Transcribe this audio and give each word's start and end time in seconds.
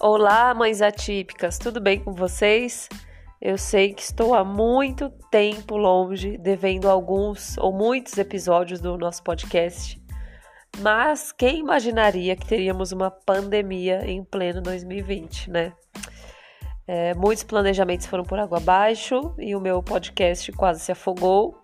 Olá, 0.00 0.54
mães 0.54 0.80
atípicas, 0.80 1.58
tudo 1.58 1.80
bem 1.80 1.98
com 1.98 2.12
vocês? 2.12 2.88
Eu 3.42 3.58
sei 3.58 3.92
que 3.92 4.00
estou 4.00 4.32
há 4.32 4.44
muito 4.44 5.10
tempo 5.28 5.76
longe, 5.76 6.38
devendo 6.38 6.88
alguns 6.88 7.58
ou 7.58 7.72
muitos 7.72 8.16
episódios 8.16 8.80
do 8.80 8.96
nosso 8.96 9.24
podcast, 9.24 10.00
mas 10.78 11.32
quem 11.32 11.58
imaginaria 11.58 12.36
que 12.36 12.46
teríamos 12.46 12.92
uma 12.92 13.10
pandemia 13.10 14.08
em 14.08 14.22
pleno 14.22 14.62
2020, 14.62 15.50
né? 15.50 15.72
É, 16.86 17.12
muitos 17.14 17.42
planejamentos 17.42 18.06
foram 18.06 18.22
por 18.22 18.38
água 18.38 18.58
abaixo 18.58 19.34
e 19.36 19.56
o 19.56 19.60
meu 19.60 19.82
podcast 19.82 20.52
quase 20.52 20.78
se 20.78 20.92
afogou. 20.92 21.58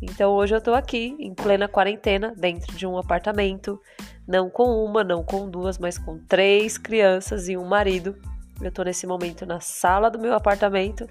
Então 0.00 0.32
hoje 0.32 0.54
eu 0.54 0.60
tô 0.60 0.74
aqui 0.74 1.16
em 1.18 1.34
plena 1.34 1.68
quarentena, 1.68 2.32
dentro 2.36 2.74
de 2.76 2.86
um 2.86 2.96
apartamento, 2.96 3.80
não 4.26 4.48
com 4.48 4.84
uma, 4.84 5.02
não 5.02 5.24
com 5.24 5.48
duas, 5.48 5.78
mas 5.78 5.98
com 5.98 6.18
três 6.18 6.78
crianças 6.78 7.48
e 7.48 7.56
um 7.56 7.64
marido. 7.64 8.16
Eu 8.60 8.70
tô 8.70 8.82
nesse 8.82 9.06
momento 9.06 9.46
na 9.46 9.60
sala 9.60 10.10
do 10.10 10.18
meu 10.18 10.34
apartamento 10.34 11.08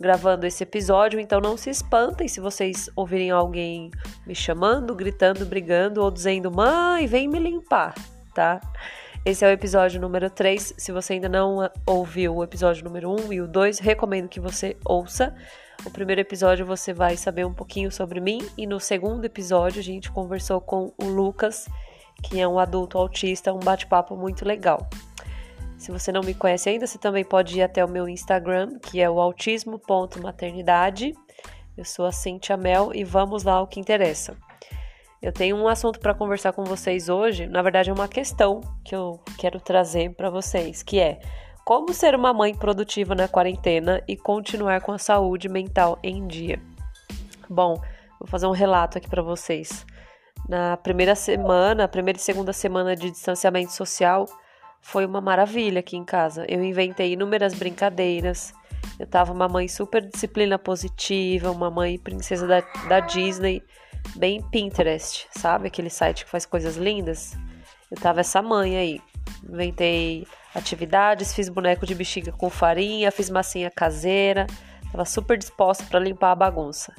gravando 0.00 0.46
esse 0.46 0.62
episódio, 0.62 1.20
então 1.20 1.40
não 1.40 1.58
se 1.58 1.68
espantem 1.68 2.26
se 2.26 2.40
vocês 2.40 2.88
ouvirem 2.96 3.30
alguém 3.30 3.90
me 4.26 4.34
chamando, 4.34 4.94
gritando, 4.94 5.44
brigando 5.44 6.02
ou 6.02 6.10
dizendo: 6.10 6.50
"Mãe, 6.50 7.06
vem 7.06 7.28
me 7.28 7.38
limpar", 7.38 7.94
tá? 8.34 8.60
Esse 9.22 9.44
é 9.44 9.48
o 9.48 9.50
episódio 9.50 10.00
número 10.00 10.30
3. 10.30 10.74
Se 10.78 10.90
você 10.92 11.12
ainda 11.12 11.28
não 11.28 11.70
ouviu 11.84 12.36
o 12.36 12.42
episódio 12.42 12.82
número 12.82 13.10
1 13.26 13.34
e 13.34 13.42
o 13.42 13.46
2, 13.46 13.78
recomendo 13.78 14.30
que 14.30 14.40
você 14.40 14.78
ouça. 14.82 15.34
O 15.84 15.90
primeiro 15.90 16.22
episódio 16.22 16.64
você 16.64 16.94
vai 16.94 17.18
saber 17.18 17.44
um 17.44 17.52
pouquinho 17.52 17.92
sobre 17.92 18.18
mim 18.18 18.40
e 18.56 18.66
no 18.66 18.80
segundo 18.80 19.22
episódio 19.26 19.78
a 19.78 19.82
gente 19.82 20.10
conversou 20.10 20.58
com 20.58 20.94
o 20.96 21.04
Lucas, 21.04 21.68
que 22.22 22.40
é 22.40 22.48
um 22.48 22.58
adulto 22.58 22.96
autista, 22.96 23.52
um 23.52 23.58
bate-papo 23.58 24.16
muito 24.16 24.42
legal. 24.46 24.88
Se 25.76 25.92
você 25.92 26.10
não 26.10 26.22
me 26.22 26.32
conhece 26.32 26.70
ainda, 26.70 26.86
você 26.86 26.96
também 26.96 27.24
pode 27.24 27.58
ir 27.58 27.62
até 27.62 27.84
o 27.84 27.90
meu 27.90 28.08
Instagram, 28.08 28.78
que 28.78 29.02
é 29.02 29.10
o 29.10 29.20
autismo.maternidade. 29.20 31.12
Eu 31.76 31.84
sou 31.84 32.06
a 32.06 32.12
Cintia 32.12 32.56
Mel 32.56 32.90
e 32.94 33.04
vamos 33.04 33.44
lá 33.44 33.52
ao 33.52 33.66
que 33.66 33.80
interessa. 33.80 34.34
Eu 35.22 35.32
tenho 35.32 35.54
um 35.54 35.68
assunto 35.68 36.00
para 36.00 36.14
conversar 36.14 36.54
com 36.54 36.64
vocês 36.64 37.10
hoje, 37.10 37.46
na 37.46 37.60
verdade 37.60 37.90
é 37.90 37.92
uma 37.92 38.08
questão 38.08 38.62
que 38.82 38.94
eu 38.94 39.20
quero 39.36 39.60
trazer 39.60 40.14
para 40.14 40.30
vocês, 40.30 40.82
que 40.82 40.98
é 40.98 41.20
como 41.62 41.92
ser 41.92 42.14
uma 42.14 42.32
mãe 42.32 42.54
produtiva 42.54 43.14
na 43.14 43.28
quarentena 43.28 44.02
e 44.08 44.16
continuar 44.16 44.80
com 44.80 44.92
a 44.92 44.98
saúde 44.98 45.46
mental 45.46 45.98
em 46.02 46.26
dia? 46.26 46.58
Bom, 47.50 47.74
vou 48.18 48.26
fazer 48.26 48.46
um 48.46 48.52
relato 48.52 48.96
aqui 48.96 49.10
para 49.10 49.22
vocês. 49.22 49.84
Na 50.48 50.78
primeira 50.78 51.14
semana, 51.14 51.86
primeira 51.86 52.18
e 52.18 52.22
segunda 52.22 52.52
semana 52.54 52.96
de 52.96 53.10
distanciamento 53.10 53.72
social, 53.72 54.24
foi 54.80 55.04
uma 55.04 55.20
maravilha 55.20 55.80
aqui 55.80 55.98
em 55.98 56.04
casa. 56.04 56.46
Eu 56.48 56.62
inventei 56.64 57.12
inúmeras 57.12 57.52
brincadeiras. 57.52 58.54
Eu 58.98 59.06
tava 59.06 59.34
uma 59.34 59.48
mãe 59.48 59.68
super 59.68 60.00
disciplina 60.00 60.58
positiva, 60.58 61.50
uma 61.50 61.70
mãe 61.70 61.98
princesa 61.98 62.46
da, 62.46 62.60
da 62.88 63.00
Disney, 63.00 63.62
bem 64.16 64.42
Pinterest, 64.50 65.26
sabe? 65.30 65.68
Aquele 65.68 65.90
site 65.90 66.24
que 66.24 66.30
faz 66.30 66.44
coisas 66.46 66.76
lindas. 66.76 67.36
Eu 67.90 67.96
tava 67.96 68.20
essa 68.20 68.40
mãe 68.42 68.76
aí. 68.76 69.00
Inventei 69.42 70.26
atividades, 70.54 71.34
fiz 71.34 71.48
boneco 71.48 71.86
de 71.86 71.94
bexiga 71.94 72.32
com 72.32 72.50
farinha, 72.50 73.10
fiz 73.10 73.30
massinha 73.30 73.70
caseira, 73.70 74.46
estava 74.84 75.04
super 75.04 75.38
disposta 75.38 75.84
para 75.84 76.00
limpar 76.00 76.32
a 76.32 76.36
bagunça. 76.36 76.92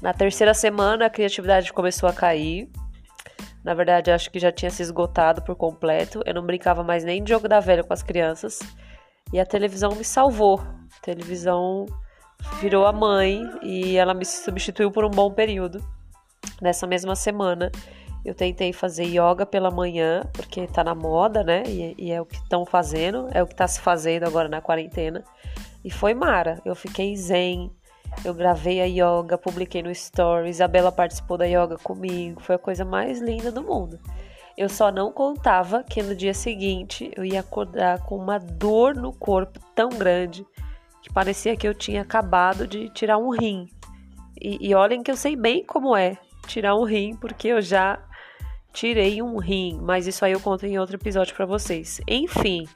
Na 0.00 0.12
terceira 0.12 0.54
semana 0.54 1.06
a 1.06 1.10
criatividade 1.10 1.72
começou 1.72 2.08
a 2.08 2.12
cair. 2.12 2.68
Na 3.64 3.74
verdade, 3.74 4.10
acho 4.10 4.30
que 4.30 4.38
já 4.38 4.52
tinha 4.52 4.70
se 4.70 4.82
esgotado 4.82 5.42
por 5.42 5.56
completo. 5.56 6.22
Eu 6.24 6.34
não 6.34 6.46
brincava 6.46 6.82
mais 6.82 7.04
nem 7.04 7.22
de 7.22 7.30
jogo 7.30 7.48
da 7.48 7.60
velha 7.60 7.82
com 7.82 7.92
as 7.92 8.02
crianças. 8.02 8.60
E 9.32 9.40
a 9.40 9.44
televisão 9.44 9.94
me 9.94 10.04
salvou. 10.04 10.60
A 10.60 11.00
televisão 11.02 11.84
virou 12.60 12.86
a 12.86 12.92
mãe 12.92 13.42
e 13.62 13.96
ela 13.96 14.14
me 14.14 14.24
substituiu 14.24 14.90
por 14.90 15.04
um 15.04 15.10
bom 15.10 15.30
período. 15.32 15.84
Nessa 16.60 16.86
mesma 16.86 17.14
semana, 17.14 17.70
eu 18.24 18.34
tentei 18.34 18.72
fazer 18.72 19.04
yoga 19.04 19.46
pela 19.46 19.70
manhã, 19.70 20.22
porque 20.32 20.66
tá 20.66 20.82
na 20.82 20.94
moda, 20.94 21.44
né? 21.44 21.62
E, 21.66 21.94
e 21.96 22.12
é 22.12 22.20
o 22.20 22.26
que 22.26 22.36
estão 22.36 22.66
fazendo, 22.66 23.28
é 23.32 23.42
o 23.42 23.46
que 23.46 23.54
tá 23.54 23.66
se 23.66 23.80
fazendo 23.80 24.24
agora 24.24 24.48
na 24.48 24.60
quarentena. 24.60 25.22
E 25.84 25.90
foi 25.90 26.14
mara. 26.14 26.60
Eu 26.64 26.74
fiquei 26.74 27.16
zen. 27.16 27.70
Eu 28.24 28.34
gravei 28.34 28.80
a 28.80 28.84
yoga, 28.84 29.38
publiquei 29.38 29.82
no 29.82 29.90
story. 29.90 30.50
Isabela 30.50 30.90
participou 30.90 31.38
da 31.38 31.44
yoga 31.44 31.78
comigo. 31.78 32.42
Foi 32.42 32.56
a 32.56 32.58
coisa 32.58 32.84
mais 32.84 33.20
linda 33.20 33.52
do 33.52 33.62
mundo. 33.62 33.98
Eu 34.56 34.68
só 34.68 34.90
não 34.90 35.12
contava 35.12 35.84
que 35.84 36.02
no 36.02 36.16
dia 36.16 36.34
seguinte 36.34 37.12
eu 37.16 37.24
ia 37.24 37.40
acordar 37.40 38.04
com 38.04 38.16
uma 38.16 38.38
dor 38.38 38.94
no 38.94 39.12
corpo 39.12 39.60
tão 39.72 39.88
grande 39.90 40.44
que 41.00 41.12
parecia 41.12 41.56
que 41.56 41.68
eu 41.68 41.72
tinha 41.72 42.02
acabado 42.02 42.66
de 42.66 42.88
tirar 42.88 43.18
um 43.18 43.30
rim. 43.30 43.68
E, 44.40 44.68
e 44.68 44.74
olhem 44.74 45.02
que 45.02 45.10
eu 45.10 45.16
sei 45.16 45.36
bem 45.36 45.64
como 45.64 45.96
é 45.96 46.18
tirar 46.48 46.74
um 46.74 46.84
rim, 46.84 47.14
porque 47.16 47.48
eu 47.48 47.60
já 47.60 47.98
tirei 48.72 49.22
um 49.22 49.38
rim, 49.38 49.78
mas 49.82 50.06
isso 50.06 50.24
aí 50.24 50.32
eu 50.32 50.40
conto 50.40 50.66
em 50.66 50.78
outro 50.78 50.96
episódio 50.96 51.34
para 51.34 51.46
vocês. 51.46 52.00
Enfim, 52.06 52.66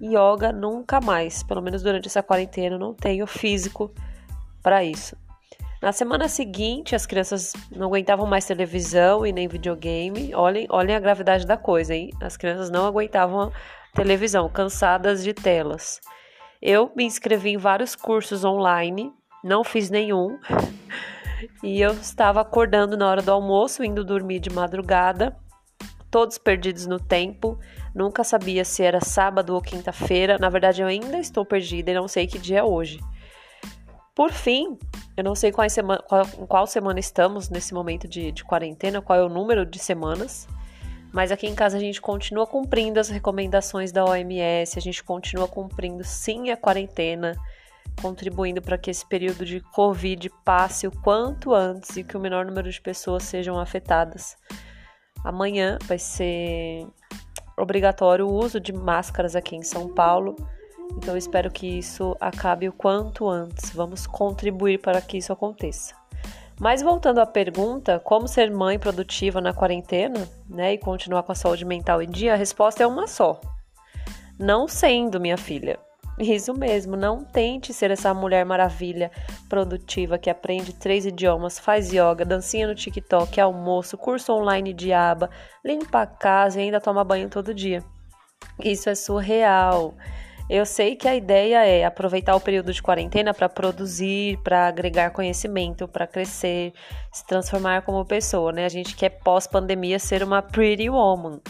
yoga 0.00 0.52
nunca 0.52 1.00
mais, 1.00 1.42
pelo 1.42 1.62
menos 1.62 1.82
durante 1.82 2.06
essa 2.06 2.22
quarentena, 2.22 2.78
não 2.78 2.94
tenho 2.94 3.26
físico 3.26 3.92
para 4.62 4.84
isso. 4.84 5.16
Na 5.80 5.92
semana 5.92 6.28
seguinte, 6.28 6.94
as 6.94 7.04
crianças 7.04 7.52
não 7.70 7.88
aguentavam 7.88 8.26
mais 8.26 8.46
televisão 8.46 9.26
e 9.26 9.32
nem 9.32 9.46
videogame. 9.46 10.34
Olhem, 10.34 10.66
olhem 10.70 10.96
a 10.96 11.00
gravidade 11.00 11.46
da 11.46 11.58
coisa, 11.58 11.94
hein? 11.94 12.10
As 12.22 12.38
crianças 12.38 12.70
não 12.70 12.86
aguentavam 12.86 13.52
televisão, 13.92 14.48
cansadas 14.48 15.22
de 15.22 15.34
telas. 15.34 16.00
Eu 16.60 16.90
me 16.96 17.04
inscrevi 17.04 17.50
em 17.50 17.58
vários 17.58 17.94
cursos 17.94 18.44
online, 18.44 19.12
não 19.42 19.62
fiz 19.62 19.90
nenhum. 19.90 20.38
E 21.62 21.80
eu 21.80 21.92
estava 21.92 22.40
acordando 22.40 22.96
na 22.96 23.08
hora 23.08 23.22
do 23.22 23.32
almoço, 23.32 23.84
indo 23.84 24.04
dormir 24.04 24.40
de 24.40 24.50
madrugada, 24.50 25.36
todos 26.10 26.38
perdidos 26.38 26.86
no 26.86 26.98
tempo. 26.98 27.58
Nunca 27.94 28.22
sabia 28.24 28.64
se 28.64 28.82
era 28.82 29.00
sábado 29.00 29.54
ou 29.54 29.60
quinta-feira. 29.60 30.38
Na 30.38 30.48
verdade, 30.48 30.82
eu 30.82 30.86
ainda 30.86 31.18
estou 31.18 31.44
perdida 31.44 31.90
e 31.90 31.94
não 31.94 32.08
sei 32.08 32.26
que 32.26 32.38
dia 32.38 32.58
é 32.58 32.62
hoje. 32.62 33.00
Por 34.14 34.30
fim, 34.30 34.78
eu 35.16 35.24
não 35.24 35.34
sei 35.34 35.50
qual, 35.50 35.68
semana, 35.68 36.00
qual, 36.02 36.26
qual 36.46 36.66
semana 36.66 37.00
estamos 37.00 37.50
nesse 37.50 37.74
momento 37.74 38.06
de, 38.06 38.30
de 38.30 38.44
quarentena, 38.44 39.02
qual 39.02 39.18
é 39.18 39.24
o 39.24 39.28
número 39.28 39.66
de 39.66 39.78
semanas. 39.78 40.46
Mas 41.12 41.30
aqui 41.30 41.46
em 41.46 41.54
casa 41.54 41.76
a 41.76 41.80
gente 41.80 42.00
continua 42.00 42.46
cumprindo 42.46 42.98
as 42.98 43.08
recomendações 43.08 43.92
da 43.92 44.04
OMS, 44.04 44.78
a 44.78 44.82
gente 44.82 45.02
continua 45.02 45.46
cumprindo 45.46 46.02
sim 46.02 46.50
a 46.50 46.56
quarentena 46.56 47.36
contribuindo 48.00 48.60
para 48.60 48.78
que 48.78 48.90
esse 48.90 49.06
período 49.06 49.44
de 49.44 49.60
Covid 49.60 50.30
passe 50.44 50.86
o 50.86 50.92
quanto 51.02 51.54
antes 51.54 51.96
e 51.96 52.04
que 52.04 52.16
o 52.16 52.20
menor 52.20 52.44
número 52.44 52.70
de 52.70 52.80
pessoas 52.80 53.22
sejam 53.22 53.58
afetadas. 53.58 54.36
Amanhã 55.24 55.78
vai 55.84 55.98
ser 55.98 56.86
obrigatório 57.56 58.26
o 58.26 58.34
uso 58.34 58.60
de 58.60 58.72
máscaras 58.72 59.34
aqui 59.36 59.56
em 59.56 59.62
São 59.62 59.88
Paulo, 59.88 60.36
então 60.96 61.16
espero 61.16 61.50
que 61.50 61.66
isso 61.66 62.16
acabe 62.20 62.68
o 62.68 62.72
quanto 62.72 63.28
antes. 63.28 63.70
Vamos 63.70 64.06
contribuir 64.06 64.78
para 64.78 65.00
que 65.00 65.18
isso 65.18 65.32
aconteça. 65.32 65.94
Mas 66.60 66.82
voltando 66.82 67.18
à 67.18 67.26
pergunta, 67.26 67.98
como 67.98 68.28
ser 68.28 68.50
mãe 68.50 68.78
produtiva 68.78 69.40
na 69.40 69.52
quarentena, 69.52 70.28
né, 70.48 70.74
e 70.74 70.78
continuar 70.78 71.24
com 71.24 71.32
a 71.32 71.34
saúde 71.34 71.64
mental 71.64 72.00
em 72.00 72.08
dia, 72.08 72.34
a 72.34 72.36
resposta 72.36 72.82
é 72.82 72.86
uma 72.86 73.08
só. 73.08 73.40
Não 74.38 74.68
sendo, 74.68 75.20
minha 75.20 75.36
filha. 75.36 75.78
Isso 76.18 76.54
mesmo, 76.54 76.96
não 76.96 77.24
tente 77.24 77.72
ser 77.72 77.90
essa 77.90 78.14
mulher 78.14 78.44
maravilha, 78.44 79.10
produtiva, 79.48 80.16
que 80.16 80.30
aprende 80.30 80.72
três 80.72 81.04
idiomas, 81.04 81.58
faz 81.58 81.92
yoga, 81.92 82.24
dancinha 82.24 82.68
no 82.68 82.74
TikTok, 82.74 83.40
almoço, 83.40 83.98
curso 83.98 84.32
online 84.32 84.72
de 84.72 84.92
aba, 84.92 85.28
limpa 85.64 86.02
a 86.02 86.06
casa 86.06 86.60
e 86.60 86.64
ainda 86.64 86.80
toma 86.80 87.02
banho 87.02 87.28
todo 87.28 87.52
dia. 87.52 87.82
Isso 88.62 88.88
é 88.88 88.94
surreal. 88.94 89.94
Eu 90.48 90.66
sei 90.66 90.94
que 90.94 91.08
a 91.08 91.16
ideia 91.16 91.64
é 91.64 91.84
aproveitar 91.84 92.36
o 92.36 92.40
período 92.40 92.72
de 92.72 92.82
quarentena 92.82 93.32
para 93.32 93.48
produzir, 93.48 94.38
para 94.44 94.68
agregar 94.68 95.10
conhecimento, 95.10 95.88
para 95.88 96.06
crescer, 96.06 96.72
se 97.10 97.26
transformar 97.26 97.82
como 97.82 98.04
pessoa, 98.04 98.52
né? 98.52 98.66
A 98.66 98.68
gente 98.68 98.94
quer 98.94 99.08
pós-pandemia 99.08 99.98
ser 99.98 100.22
uma 100.22 100.42
pretty 100.42 100.90
woman. 100.90 101.40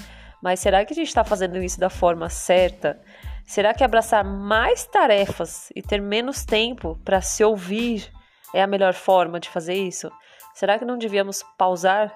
Mas 0.41 0.61
será 0.61 0.85
que 0.85 0.93
a 0.93 0.97
gente 0.97 1.09
está 1.09 1.25
fazendo 1.25 1.61
isso 1.61 1.81
da 1.81 1.91
forma 1.91 2.29
certa? 2.31 3.01
Será 3.47 3.75
que 3.75 3.85
abraçar 3.85 4.25
mais 4.25 4.87
tarefas 4.87 5.71
e 5.77 5.83
ter 5.83 6.01
menos 6.01 6.45
tempo 6.45 6.99
para 7.05 7.21
se 7.21 7.45
ouvir 7.45 8.11
é 8.55 8.63
a 8.63 8.67
melhor 8.67 8.95
forma 8.95 9.39
de 9.39 9.49
fazer 9.49 9.75
isso? 9.75 10.11
Será 10.55 10.79
que 10.79 10.85
não 10.85 10.97
devíamos 10.97 11.45
pausar, 11.59 12.13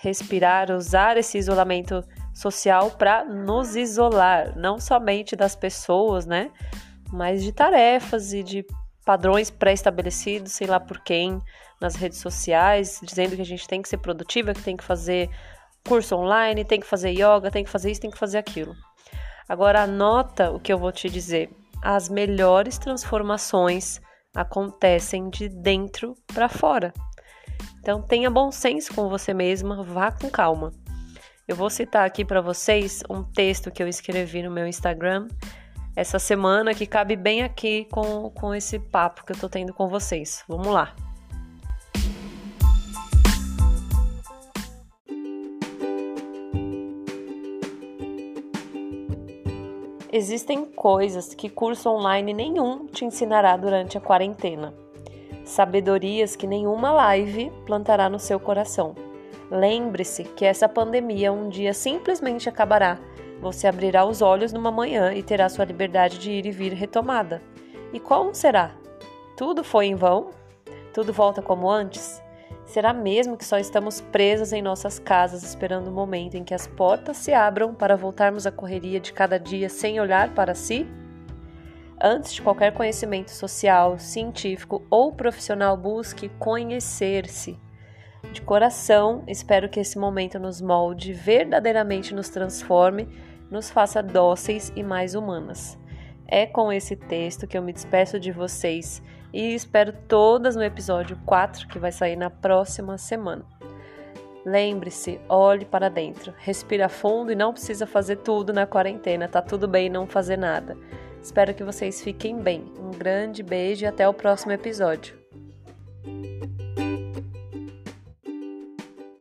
respirar, 0.00 0.70
usar 0.70 1.16
esse 1.16 1.36
isolamento 1.36 2.02
social 2.32 2.90
para 2.92 3.24
nos 3.24 3.76
isolar, 3.76 4.56
não 4.56 4.78
somente 4.80 5.36
das 5.36 5.54
pessoas, 5.54 6.24
né? 6.24 6.50
Mas 7.12 7.42
de 7.42 7.52
tarefas 7.52 8.32
e 8.32 8.42
de 8.42 8.64
padrões 9.04 9.50
pré-estabelecidos, 9.50 10.52
sei 10.52 10.66
lá 10.66 10.80
por 10.80 11.00
quem, 11.00 11.42
nas 11.80 11.94
redes 11.94 12.18
sociais, 12.18 13.00
dizendo 13.02 13.36
que 13.36 13.42
a 13.42 13.46
gente 13.46 13.68
tem 13.68 13.82
que 13.82 13.88
ser 13.88 13.98
produtiva, 13.98 14.54
que 14.54 14.62
tem 14.62 14.76
que 14.76 14.84
fazer 14.84 15.28
curso 15.86 16.16
online, 16.16 16.64
tem 16.64 16.80
que 16.80 16.86
fazer 16.86 17.10
yoga, 17.10 17.50
tem 17.50 17.62
que 17.62 17.70
fazer 17.70 17.90
isso, 17.90 18.00
tem 18.00 18.10
que 18.10 18.18
fazer 18.18 18.38
aquilo. 18.38 18.74
Agora 19.48 19.82
anota 19.82 20.50
o 20.50 20.60
que 20.60 20.72
eu 20.72 20.78
vou 20.78 20.92
te 20.92 21.08
dizer. 21.08 21.50
As 21.82 22.08
melhores 22.08 22.78
transformações 22.78 24.00
acontecem 24.34 25.28
de 25.28 25.48
dentro 25.48 26.16
para 26.26 26.48
fora. 26.48 26.92
Então 27.80 28.00
tenha 28.00 28.30
bom 28.30 28.50
senso 28.50 28.94
com 28.94 29.08
você 29.08 29.34
mesma, 29.34 29.82
vá 29.82 30.10
com 30.10 30.30
calma. 30.30 30.72
Eu 31.46 31.54
vou 31.54 31.68
citar 31.68 32.06
aqui 32.06 32.24
para 32.24 32.40
vocês 32.40 33.02
um 33.10 33.22
texto 33.22 33.70
que 33.70 33.82
eu 33.82 33.88
escrevi 33.88 34.42
no 34.42 34.50
meu 34.50 34.66
Instagram 34.66 35.28
essa 35.96 36.18
semana 36.18 36.74
que 36.74 36.86
cabe 36.86 37.14
bem 37.14 37.42
aqui 37.42 37.86
com, 37.90 38.30
com 38.30 38.54
esse 38.54 38.78
papo 38.78 39.24
que 39.24 39.32
eu 39.32 39.38
tô 39.38 39.48
tendo 39.48 39.72
com 39.72 39.88
vocês. 39.88 40.42
Vamos 40.48 40.68
lá. 40.68 40.94
Existem 50.16 50.64
coisas 50.64 51.34
que 51.34 51.48
curso 51.48 51.90
online 51.90 52.32
nenhum 52.32 52.86
te 52.86 53.04
ensinará 53.04 53.56
durante 53.56 53.98
a 53.98 54.00
quarentena. 54.00 54.72
Sabedorias 55.44 56.36
que 56.36 56.46
nenhuma 56.46 56.92
live 56.92 57.50
plantará 57.66 58.08
no 58.08 58.20
seu 58.20 58.38
coração. 58.38 58.94
Lembre-se 59.50 60.22
que 60.22 60.44
essa 60.44 60.68
pandemia 60.68 61.32
um 61.32 61.48
dia 61.48 61.74
simplesmente 61.74 62.48
acabará. 62.48 62.96
Você 63.40 63.66
abrirá 63.66 64.04
os 64.04 64.22
olhos 64.22 64.52
numa 64.52 64.70
manhã 64.70 65.12
e 65.12 65.20
terá 65.20 65.48
sua 65.48 65.64
liberdade 65.64 66.16
de 66.18 66.30
ir 66.30 66.46
e 66.46 66.52
vir 66.52 66.74
retomada. 66.74 67.42
E 67.92 67.98
como 67.98 68.32
será? 68.32 68.70
Tudo 69.36 69.64
foi 69.64 69.86
em 69.86 69.96
vão? 69.96 70.30
Tudo 70.92 71.12
volta 71.12 71.42
como 71.42 71.68
antes? 71.68 72.22
Será 72.74 72.92
mesmo 72.92 73.36
que 73.36 73.44
só 73.44 73.56
estamos 73.56 74.00
presas 74.00 74.52
em 74.52 74.60
nossas 74.60 74.98
casas 74.98 75.44
esperando 75.44 75.86
o 75.86 75.92
momento 75.92 76.34
em 76.34 76.42
que 76.42 76.52
as 76.52 76.66
portas 76.66 77.18
se 77.18 77.32
abram 77.32 77.72
para 77.72 77.96
voltarmos 77.96 78.48
à 78.48 78.50
correria 78.50 78.98
de 78.98 79.12
cada 79.12 79.38
dia 79.38 79.68
sem 79.68 80.00
olhar 80.00 80.34
para 80.34 80.56
si? 80.56 80.84
Antes 82.02 82.34
de 82.34 82.42
qualquer 82.42 82.74
conhecimento 82.74 83.30
social, 83.30 83.96
científico 84.00 84.84
ou 84.90 85.12
profissional, 85.12 85.76
busque 85.76 86.28
conhecer-se. 86.30 87.56
De 88.32 88.42
coração, 88.42 89.22
espero 89.28 89.68
que 89.68 89.78
esse 89.78 89.96
momento 89.96 90.40
nos 90.40 90.60
molde, 90.60 91.12
verdadeiramente 91.12 92.12
nos 92.12 92.28
transforme, 92.28 93.08
nos 93.48 93.70
faça 93.70 94.02
dóceis 94.02 94.72
e 94.74 94.82
mais 94.82 95.14
humanas. 95.14 95.78
É 96.26 96.44
com 96.44 96.72
esse 96.72 96.96
texto 96.96 97.46
que 97.46 97.56
eu 97.56 97.62
me 97.62 97.72
despeço 97.72 98.18
de 98.18 98.32
vocês 98.32 99.00
e 99.34 99.52
espero 99.52 99.92
todas 100.06 100.54
no 100.54 100.62
episódio 100.62 101.18
4 101.26 101.66
que 101.66 101.78
vai 101.78 101.90
sair 101.90 102.14
na 102.14 102.30
próxima 102.30 102.96
semana. 102.96 103.44
Lembre-se, 104.46 105.20
olhe 105.28 105.64
para 105.64 105.90
dentro, 105.90 106.32
respira 106.38 106.88
fundo 106.88 107.32
e 107.32 107.34
não 107.34 107.52
precisa 107.52 107.84
fazer 107.84 108.16
tudo 108.16 108.52
na 108.52 108.64
quarentena, 108.64 109.26
tá 109.26 109.42
tudo 109.42 109.66
bem 109.66 109.90
não 109.90 110.06
fazer 110.06 110.36
nada. 110.36 110.76
Espero 111.20 111.52
que 111.52 111.64
vocês 111.64 112.00
fiquem 112.00 112.38
bem. 112.38 112.72
Um 112.78 112.90
grande 112.90 113.42
beijo 113.42 113.84
e 113.84 113.88
até 113.88 114.06
o 114.06 114.14
próximo 114.14 114.52
episódio. 114.52 115.23